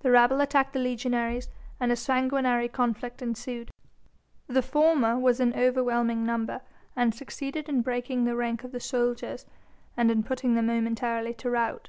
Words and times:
The 0.00 0.10
rabble 0.10 0.42
attacked 0.42 0.74
the 0.74 0.78
legionaries 0.78 1.48
and 1.80 1.90
a 1.90 1.96
sanguinary 1.96 2.68
conflict 2.68 3.22
ensued. 3.22 3.70
The 4.46 4.60
former 4.60 5.18
was 5.18 5.40
in 5.40 5.54
overwhelming 5.54 6.26
number 6.26 6.60
and 6.94 7.14
succeeded 7.14 7.70
in 7.70 7.80
breaking 7.80 8.24
the 8.26 8.36
rank 8.36 8.64
of 8.64 8.72
the 8.72 8.80
soldiers, 8.80 9.46
and 9.96 10.10
in 10.10 10.24
putting 10.24 10.56
them 10.56 10.66
momentarily 10.66 11.32
to 11.32 11.48
rout. 11.50 11.88